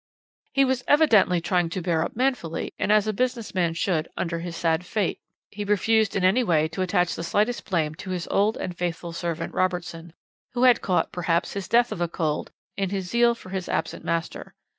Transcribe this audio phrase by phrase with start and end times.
[0.51, 4.39] "He was evidently trying to bear up manfully, and as a business man should, under
[4.39, 5.19] his sad fate.
[5.51, 9.13] He refused in any way to attach the slightest blame to his old and faithful
[9.13, 10.13] servant Robertson,
[10.53, 14.55] who had caught, perhaps, his death of cold in his zeal for his absent master.